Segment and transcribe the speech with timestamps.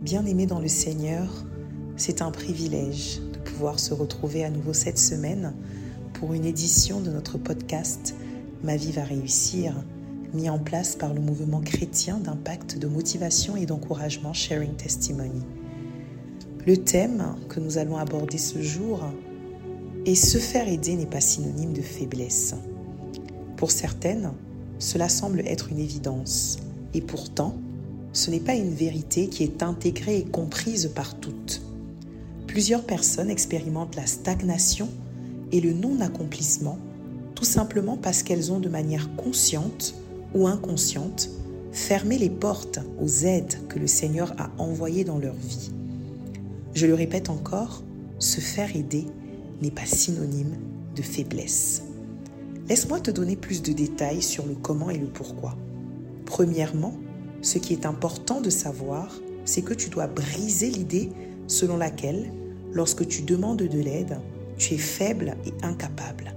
[0.00, 1.28] Bien-aimés dans le Seigneur,
[1.96, 5.54] c'est un privilège de pouvoir se retrouver à nouveau cette semaine
[6.14, 8.16] pour une édition de notre podcast
[8.64, 9.72] Ma vie va réussir,
[10.32, 15.42] mis en place par le mouvement chrétien d'impact de motivation et d'encouragement Sharing Testimony.
[16.66, 19.00] Le thème que nous allons aborder ce jour
[20.06, 22.56] est Se faire aider n'est pas synonyme de faiblesse.
[23.56, 24.32] Pour certaines,
[24.80, 26.58] cela semble être une évidence,
[26.94, 27.54] et pourtant,
[28.14, 31.60] ce n'est pas une vérité qui est intégrée et comprise par toutes.
[32.46, 34.88] Plusieurs personnes expérimentent la stagnation
[35.52, 36.78] et le non-accomplissement
[37.34, 39.94] tout simplement parce qu'elles ont de manière consciente
[40.34, 41.28] ou inconsciente
[41.72, 45.72] fermé les portes aux aides que le Seigneur a envoyées dans leur vie.
[46.74, 47.82] Je le répète encore,
[48.18, 49.04] se faire aider
[49.60, 50.56] n'est pas synonyme
[50.94, 51.82] de faiblesse.
[52.68, 55.56] Laisse-moi te donner plus de détails sur le comment et le pourquoi.
[56.24, 56.94] Premièrement,
[57.44, 61.10] ce qui est important de savoir, c'est que tu dois briser l'idée
[61.46, 62.32] selon laquelle,
[62.72, 64.18] lorsque tu demandes de l'aide,
[64.56, 66.34] tu es faible et incapable.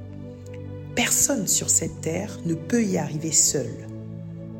[0.96, 3.70] Personne sur cette terre ne peut y arriver seul.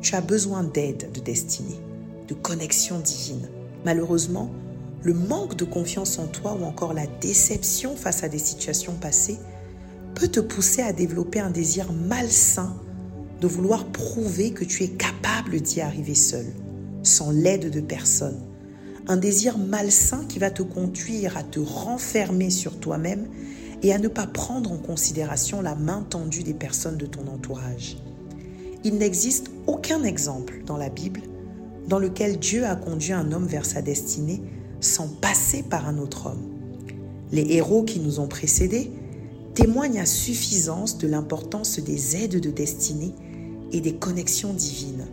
[0.00, 1.80] Tu as besoin d'aide de destinée,
[2.28, 3.50] de connexion divine.
[3.84, 4.50] Malheureusement,
[5.02, 9.38] le manque de confiance en toi ou encore la déception face à des situations passées
[10.14, 12.74] peut te pousser à développer un désir malsain
[13.40, 16.46] de vouloir prouver que tu es capable d'y arriver seul,
[17.02, 18.38] sans l'aide de personne.
[19.06, 23.26] Un désir malsain qui va te conduire à te renfermer sur toi-même
[23.82, 27.96] et à ne pas prendre en considération la main tendue des personnes de ton entourage.
[28.84, 31.22] Il n'existe aucun exemple dans la Bible
[31.88, 34.42] dans lequel Dieu a conduit un homme vers sa destinée
[34.80, 36.54] sans passer par un autre homme.
[37.32, 38.90] Les héros qui nous ont précédés
[39.54, 43.14] témoignent à suffisance de l'importance des aides de destinée
[43.72, 45.06] et des connexions divines.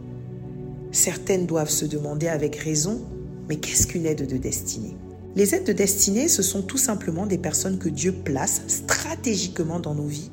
[0.92, 3.02] Certaines doivent se demander avec raison,
[3.50, 4.96] mais qu'est-ce qu'une aide de destinée?
[5.36, 9.94] Les aides de destinée, ce sont tout simplement des personnes que Dieu place stratégiquement dans
[9.94, 10.32] nos vies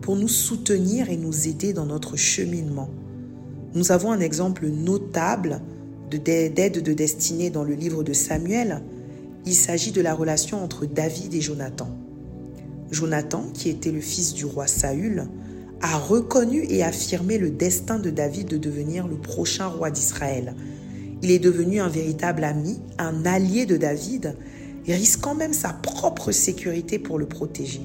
[0.00, 2.88] pour nous soutenir et nous aider dans notre cheminement.
[3.74, 5.60] Nous avons un exemple notable
[6.10, 8.82] d'aide de destinée dans le livre de Samuel.
[9.44, 11.90] Il s'agit de la relation entre David et Jonathan.
[12.90, 15.28] Jonathan, qui était le fils du roi Saül,
[15.80, 20.54] a reconnu et affirmé le destin de David de devenir le prochain roi d'Israël.
[21.22, 24.36] Il est devenu un véritable ami, un allié de David,
[24.86, 27.82] risquant même sa propre sécurité pour le protéger.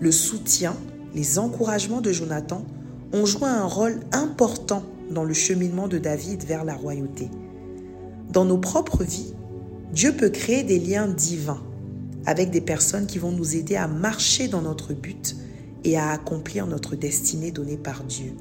[0.00, 0.76] Le soutien,
[1.14, 2.64] les encouragements de Jonathan
[3.12, 7.30] ont joué un rôle important dans le cheminement de David vers la royauté.
[8.30, 9.34] Dans nos propres vies,
[9.92, 11.62] Dieu peut créer des liens divins
[12.26, 15.34] avec des personnes qui vont nous aider à marcher dans notre but
[15.88, 18.34] et à accomplir notre destinée donnée par Dieu.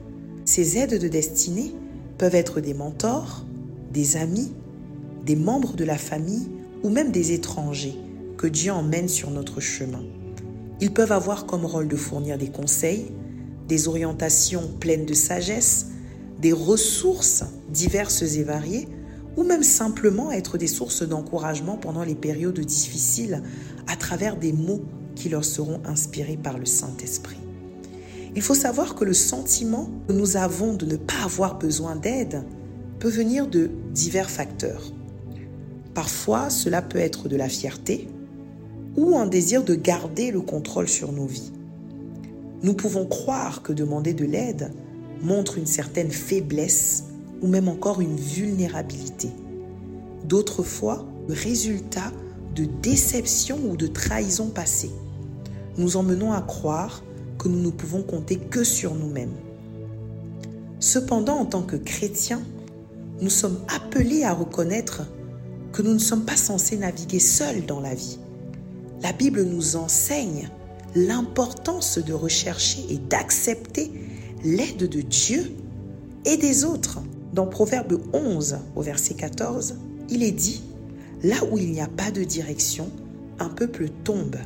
[0.44, 1.74] Ces aides de destinée
[2.18, 3.46] peuvent être des mentors,
[3.94, 4.52] des amis,
[5.26, 6.50] des membres de la famille
[6.84, 7.96] ou même des étrangers
[8.38, 10.04] que Dieu emmène sur notre chemin.
[10.82, 13.06] Ils peuvent avoir comme rôle de fournir des conseils,
[13.70, 15.88] des orientations pleines de sagesse,
[16.42, 18.90] des ressources diverses et variées,
[19.38, 23.42] ou même simplement être des sources d'encouragement pendant les périodes difficiles
[23.88, 24.84] à travers des mots
[25.18, 27.38] qui leur seront inspirés par le Saint-Esprit.
[28.36, 32.44] Il faut savoir que le sentiment que nous avons de ne pas avoir besoin d'aide
[33.00, 34.84] peut venir de divers facteurs.
[35.96, 38.08] Parfois, cela peut être de la fierté
[38.96, 41.52] ou un désir de garder le contrôle sur nos vies.
[42.62, 44.72] Nous pouvons croire que demander de l'aide
[45.24, 47.06] montre une certaine faiblesse
[47.42, 49.30] ou même encore une vulnérabilité.
[50.26, 52.12] D'autres fois, le résultat
[52.56, 54.92] de déception ou de trahison passée
[55.78, 57.04] nous emmenons à croire
[57.38, 59.36] que nous ne pouvons compter que sur nous-mêmes.
[60.80, 62.42] Cependant, en tant que chrétiens,
[63.22, 65.04] nous sommes appelés à reconnaître
[65.72, 68.20] que nous ne sommes pas censés naviguer seuls dans la vie.
[69.02, 70.50] La Bible nous enseigne
[70.96, 73.92] l'importance de rechercher et d'accepter
[74.44, 75.52] l'aide de Dieu
[76.26, 77.00] et des autres.
[77.34, 79.76] Dans Proverbe 11 au verset 14,
[80.10, 80.64] il est dit,
[81.24, 82.90] Là où il n'y a pas de direction,
[83.40, 84.38] un peuple tombe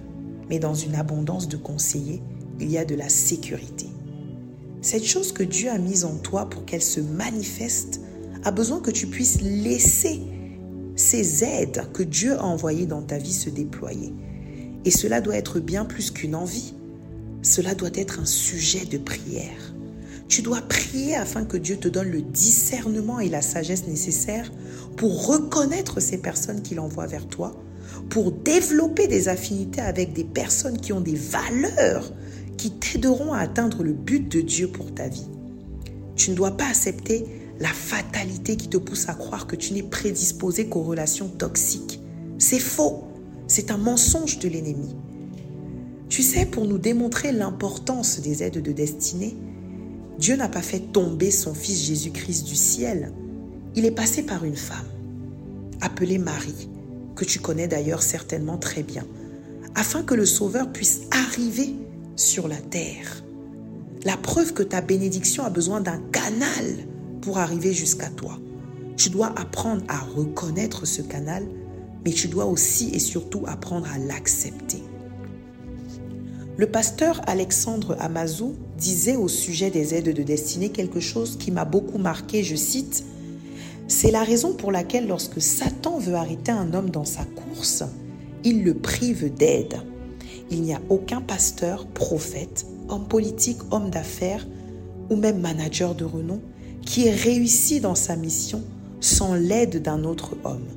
[0.51, 2.21] mais dans une abondance de conseillers,
[2.59, 3.87] il y a de la sécurité.
[4.81, 8.01] Cette chose que Dieu a mise en toi pour qu'elle se manifeste
[8.43, 10.19] a besoin que tu puisses laisser
[10.97, 14.13] ces aides que Dieu a envoyées dans ta vie se déployer.
[14.83, 16.73] Et cela doit être bien plus qu'une envie.
[17.43, 19.73] Cela doit être un sujet de prière.
[20.27, 24.51] Tu dois prier afin que Dieu te donne le discernement et la sagesse nécessaires
[24.97, 27.55] pour reconnaître ces personnes qu'il envoie vers toi
[28.09, 32.11] pour développer des affinités avec des personnes qui ont des valeurs
[32.57, 35.27] qui t'aideront à atteindre le but de Dieu pour ta vie.
[36.15, 37.25] Tu ne dois pas accepter
[37.59, 41.99] la fatalité qui te pousse à croire que tu n'es prédisposé qu'aux relations toxiques.
[42.37, 43.03] C'est faux.
[43.47, 44.95] C'est un mensonge de l'ennemi.
[46.09, 49.35] Tu sais, pour nous démontrer l'importance des aides de destinée,
[50.19, 53.11] Dieu n'a pas fait tomber son Fils Jésus-Christ du ciel.
[53.75, 54.87] Il est passé par une femme,
[55.81, 56.69] appelée Marie,
[57.21, 59.05] que tu connais d'ailleurs certainement très bien,
[59.75, 61.75] afin que le Sauveur puisse arriver
[62.15, 63.23] sur la terre.
[64.03, 66.65] La preuve que ta bénédiction a besoin d'un canal
[67.21, 68.39] pour arriver jusqu'à toi.
[68.97, 71.45] Tu dois apprendre à reconnaître ce canal,
[72.03, 74.81] mais tu dois aussi et surtout apprendre à l'accepter.
[76.57, 81.65] Le pasteur Alexandre Amazou disait au sujet des aides de destinée quelque chose qui m'a
[81.65, 83.03] beaucoup marqué, je cite,
[83.93, 87.83] C'est la raison pour laquelle lorsque Satan veut arrêter un homme dans sa course,
[88.45, 89.81] il le prive d'aide.
[90.49, 94.47] Il n'y a aucun pasteur, prophète, homme politique, homme d'affaires
[95.09, 96.39] ou même manager de renom
[96.85, 98.63] qui ait réussi dans sa mission
[99.01, 100.69] sans l'aide d'un autre homme.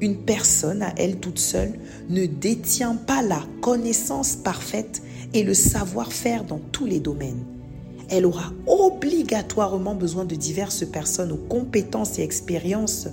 [0.00, 1.78] Une personne à elle toute seule
[2.10, 5.00] ne détient pas la connaissance parfaite
[5.32, 7.44] et le savoir-faire dans tous les domaines.
[8.14, 13.08] Elle aura obligatoirement besoin de diverses personnes aux compétences et expériences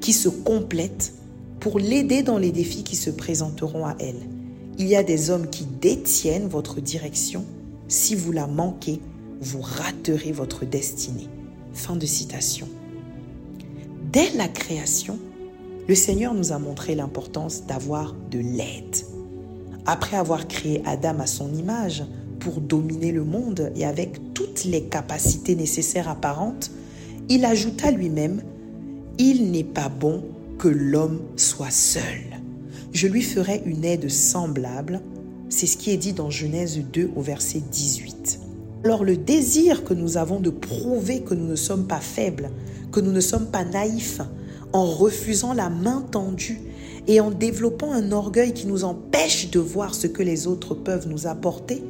[0.00, 1.12] qui se complètent
[1.60, 4.22] pour l'aider dans les défis qui se présenteront à elle.
[4.78, 7.44] Il y a des hommes qui détiennent votre direction.
[7.86, 9.02] Si vous la manquez,
[9.42, 11.28] vous raterez votre destinée.
[11.74, 12.66] Fin de citation.
[14.10, 15.18] Dès la création,
[15.86, 19.04] le Seigneur nous a montré l'importance d'avoir de l'aide.
[19.84, 22.04] Après avoir créé Adam à son image
[22.38, 24.29] pour dominer le monde et avec
[24.64, 26.70] les capacités nécessaires apparentes,
[27.28, 28.42] il ajouta lui-même,
[29.18, 30.22] Il n'est pas bon
[30.58, 32.40] que l'homme soit seul.
[32.92, 35.00] Je lui ferai une aide semblable.
[35.48, 38.40] C'est ce qui est dit dans Genèse 2 au verset 18.
[38.84, 42.50] Alors le désir que nous avons de prouver que nous ne sommes pas faibles,
[42.92, 44.22] que nous ne sommes pas naïfs,
[44.72, 46.60] en refusant la main tendue
[47.06, 51.08] et en développant un orgueil qui nous empêche de voir ce que les autres peuvent
[51.08, 51.82] nous apporter,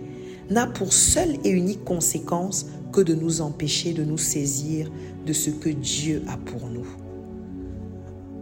[0.50, 4.90] n'a pour seule et unique conséquence que de nous empêcher de nous saisir
[5.24, 6.86] de ce que Dieu a pour nous.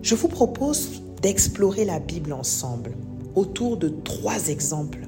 [0.02, 2.92] Je vous propose d'explorer la Bible ensemble
[3.34, 5.06] autour de trois exemples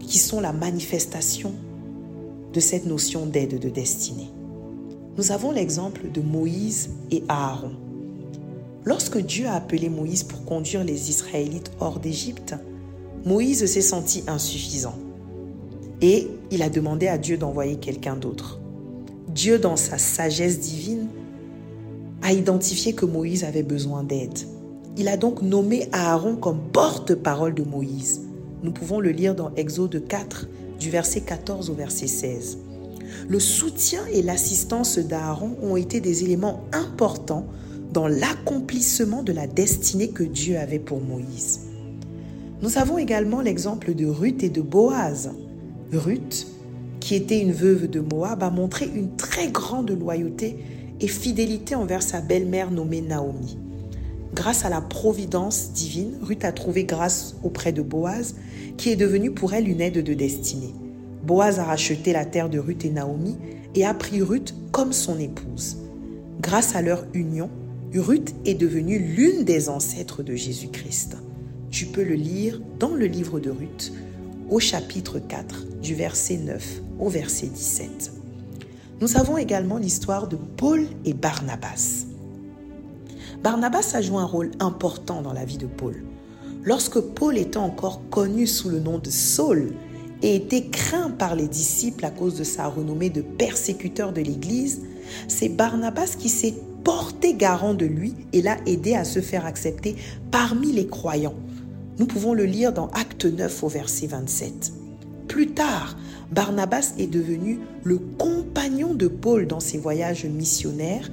[0.00, 1.52] qui sont la manifestation
[2.52, 4.30] de cette notion d'aide de destinée.
[5.16, 7.72] Nous avons l'exemple de Moïse et Aaron.
[8.84, 12.54] Lorsque Dieu a appelé Moïse pour conduire les Israélites hors d'Égypte,
[13.24, 14.96] Moïse s'est senti insuffisant
[16.02, 18.60] et il a demandé à Dieu d'envoyer quelqu'un d'autre.
[19.28, 21.08] Dieu, dans sa sagesse divine,
[22.22, 24.38] a identifié que Moïse avait besoin d'aide.
[24.98, 28.20] Il a donc nommé Aaron comme porte-parole de Moïse.
[28.62, 32.58] Nous pouvons le lire dans Exode 4, du verset 14 au verset 16.
[33.28, 37.46] Le soutien et l'assistance d'Aaron ont été des éléments importants
[37.92, 41.60] dans l'accomplissement de la destinée que Dieu avait pour Moïse.
[42.62, 45.30] Nous avons également l'exemple de Ruth et de Boaz.
[45.92, 46.46] Ruth,
[47.00, 50.56] qui était une veuve de Moab, a montré une très grande loyauté
[51.00, 53.58] et fidélité envers sa belle-mère nommée Naomi.
[54.34, 58.36] Grâce à la providence divine, Ruth a trouvé grâce auprès de Boaz,
[58.78, 60.74] qui est devenu pour elle une aide de destinée.
[61.26, 63.36] Boaz a racheté la terre de Ruth et Naomi
[63.74, 65.76] et a pris Ruth comme son épouse.
[66.40, 67.50] Grâce à leur union,
[67.94, 71.18] Ruth est devenue l'une des ancêtres de Jésus-Christ.
[71.70, 73.92] Tu peux le lire dans le livre de Ruth,
[74.52, 78.12] au chapitre 4, du verset 9 au verset 17.
[79.00, 82.04] Nous avons également l'histoire de Paul et Barnabas.
[83.42, 86.04] Barnabas a joué un rôle important dans la vie de Paul.
[86.64, 89.72] Lorsque Paul était encore connu sous le nom de Saul
[90.20, 94.82] et était craint par les disciples à cause de sa renommée de persécuteur de l'Église,
[95.28, 96.54] c'est Barnabas qui s'est
[96.84, 99.96] porté garant de lui et l'a aidé à se faire accepter
[100.30, 101.36] parmi les croyants.
[101.98, 104.72] Nous pouvons le lire dans Acte 9 au verset 27.
[105.28, 105.96] Plus tard,
[106.30, 111.10] Barnabas est devenu le compagnon de Paul dans ses voyages missionnaires,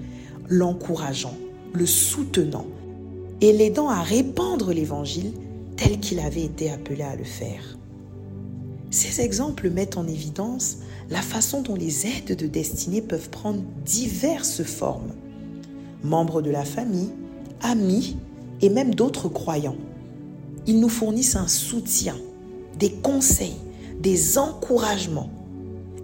[0.48, 1.36] l'encourageant,
[1.74, 2.66] le soutenant
[3.42, 5.34] et l'aidant à répandre l'évangile
[5.76, 7.78] tel qu'il avait été appelé à le faire.
[8.92, 10.78] Ces exemples mettent en évidence
[11.10, 15.14] la façon dont les aides de destinée peuvent prendre diverses formes
[16.04, 17.12] membres de la famille,
[17.62, 18.18] amis
[18.62, 19.76] et même d'autres croyants.
[20.68, 22.16] Ils nous fournissent un soutien,
[22.78, 23.58] des conseils,
[24.00, 25.30] des encouragements,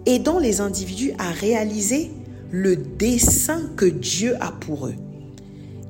[0.06, 2.10] aidant les individus à réaliser
[2.50, 4.94] le dessein que Dieu a pour eux.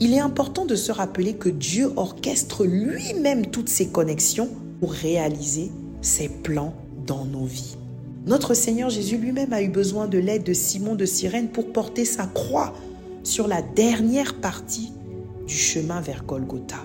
[0.00, 5.70] Il est important de se rappeler que Dieu orchestre lui-même toutes ces connexions pour réaliser
[6.02, 6.74] ses plans
[7.06, 7.76] dans nos vies.
[8.26, 12.04] Notre Seigneur Jésus lui-même a eu besoin de l'aide de Simon de Cyrène pour porter
[12.04, 12.74] sa croix
[13.22, 14.92] sur la dernière partie
[15.46, 16.82] du chemin vers Golgotha.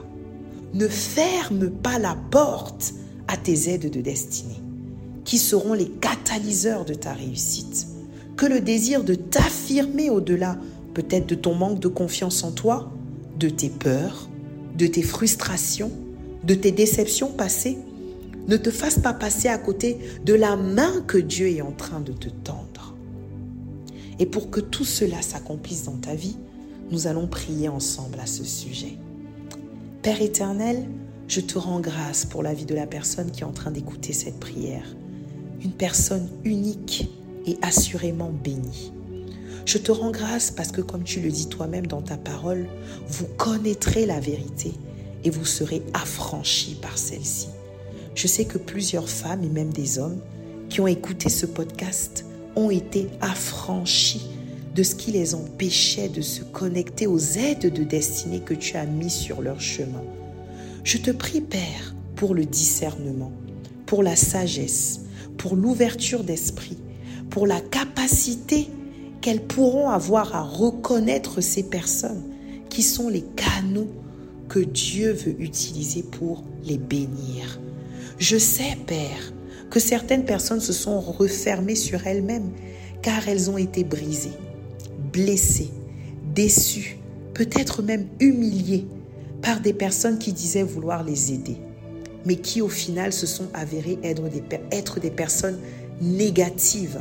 [0.73, 2.93] Ne ferme pas la porte
[3.27, 4.61] à tes aides de destinée,
[5.25, 7.87] qui seront les catalyseurs de ta réussite.
[8.37, 10.57] Que le désir de t'affirmer au-delà,
[10.93, 12.91] peut-être de ton manque de confiance en toi,
[13.37, 14.29] de tes peurs,
[14.77, 15.91] de tes frustrations,
[16.43, 17.77] de tes déceptions passées,
[18.47, 21.99] ne te fasse pas passer à côté de la main que Dieu est en train
[21.99, 22.95] de te tendre.
[24.19, 26.37] Et pour que tout cela s'accomplisse dans ta vie,
[26.91, 28.97] nous allons prier ensemble à ce sujet.
[30.01, 30.87] Père éternel,
[31.27, 34.13] je te rends grâce pour la vie de la personne qui est en train d'écouter
[34.13, 34.95] cette prière.
[35.63, 37.07] Une personne unique
[37.45, 38.93] et assurément bénie.
[39.67, 42.65] Je te rends grâce parce que comme tu le dis toi-même dans ta parole,
[43.09, 44.73] vous connaîtrez la vérité
[45.23, 47.49] et vous serez affranchis par celle-ci.
[48.15, 50.19] Je sais que plusieurs femmes et même des hommes
[50.67, 54.31] qui ont écouté ce podcast ont été affranchis
[54.75, 58.85] de ce qui les empêchait de se connecter aux aides de destinée que tu as
[58.85, 60.03] mis sur leur chemin.
[60.83, 63.33] Je te prie, Père, pour le discernement,
[63.85, 65.01] pour la sagesse,
[65.37, 66.77] pour l'ouverture d'esprit,
[67.29, 68.67] pour la capacité
[69.19, 72.23] qu'elles pourront avoir à reconnaître ces personnes
[72.69, 73.89] qui sont les canaux
[74.47, 77.59] que Dieu veut utiliser pour les bénir.
[78.17, 79.33] Je sais, Père,
[79.69, 82.51] que certaines personnes se sont refermées sur elles-mêmes
[83.01, 84.37] car elles ont été brisées
[85.11, 85.71] blessés,
[86.33, 86.97] déçus,
[87.33, 88.87] peut-être même humiliés
[89.41, 91.57] par des personnes qui disaient vouloir les aider,
[92.25, 95.59] mais qui au final se sont avérées être des, être des personnes
[96.01, 96.99] négatives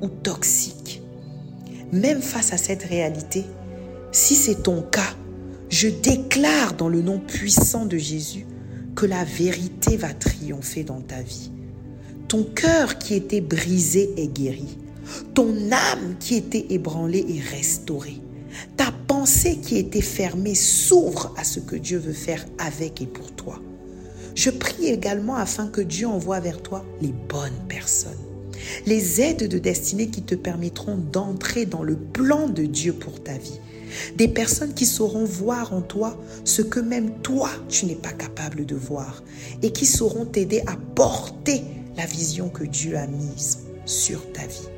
[0.00, 1.02] ou toxiques.
[1.92, 3.44] Même face à cette réalité,
[4.12, 5.14] si c'est ton cas,
[5.68, 8.46] je déclare dans le nom puissant de Jésus
[8.94, 11.50] que la vérité va triompher dans ta vie.
[12.28, 14.78] Ton cœur qui était brisé est guéri.
[15.34, 18.20] Ton âme qui était ébranlée est restaurée.
[18.76, 23.32] Ta pensée qui était fermée s'ouvre à ce que Dieu veut faire avec et pour
[23.32, 23.60] toi.
[24.34, 28.12] Je prie également afin que Dieu envoie vers toi les bonnes personnes,
[28.86, 33.36] les aides de destinée qui te permettront d'entrer dans le plan de Dieu pour ta
[33.36, 33.60] vie.
[34.16, 38.64] Des personnes qui sauront voir en toi ce que même toi, tu n'es pas capable
[38.64, 39.22] de voir
[39.62, 41.62] et qui sauront t'aider à porter
[41.96, 44.68] la vision que Dieu a mise sur ta vie.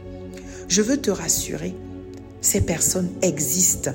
[0.69, 1.75] Je veux te rassurer,
[2.41, 3.93] ces personnes existent.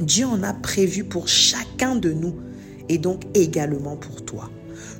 [0.00, 2.34] Dieu en a prévu pour chacun de nous
[2.88, 4.50] et donc également pour toi.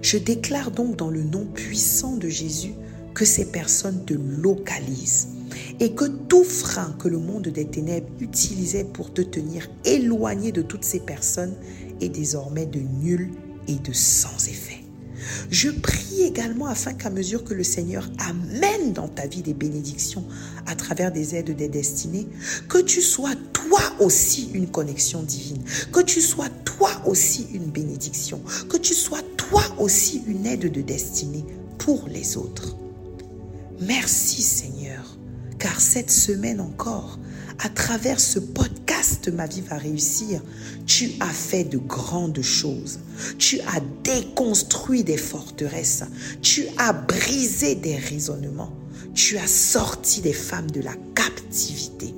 [0.03, 2.75] Je déclare donc dans le nom puissant de Jésus
[3.15, 5.29] que ces personnes te localisent
[5.81, 10.63] et que tout frein que le monde des ténèbres utilisait pour te tenir éloigné de
[10.63, 11.55] toutes ces personnes
[12.01, 13.31] est désormais de nul
[13.69, 14.84] et de sans effet.
[15.51, 20.25] Je prie également afin qu'à mesure que le Seigneur amène dans ta vie des bénédictions
[20.67, 22.29] à travers des aides des destinées,
[22.69, 25.63] que tu sois toi aussi une connexion divine,
[25.93, 30.81] que tu sois toi aussi une bénédiction, que tu sois toi aussi une aide de
[30.81, 31.45] destinée
[31.79, 32.77] pour les autres.
[33.81, 35.19] Merci Seigneur,
[35.59, 37.19] car cette semaine encore,
[37.59, 38.84] à travers ce podcast
[39.33, 40.43] Ma vie va réussir,
[40.87, 43.01] tu as fait de grandes choses.
[43.39, 46.05] Tu as déconstruit des forteresses.
[46.43, 48.73] Tu as brisé des raisonnements.
[49.15, 52.15] Tu as sorti des femmes de la captivité.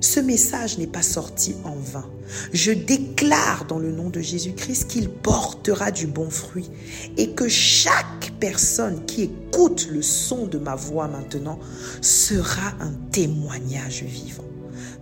[0.00, 2.08] Ce message n'est pas sorti en vain.
[2.52, 6.70] Je déclare dans le nom de Jésus-Christ qu'il portera du bon fruit
[7.16, 11.58] et que chaque personne qui écoute le son de ma voix maintenant
[12.00, 14.44] sera un témoignage vivant.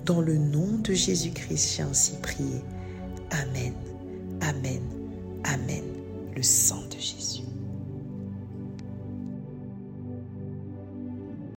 [0.05, 2.63] Dans le nom de Jésus-Christ, j'ai ainsi prié.
[3.31, 3.75] Amen,
[4.41, 4.83] Amen,
[5.45, 5.85] Amen.
[6.37, 7.43] Le sang de Jésus.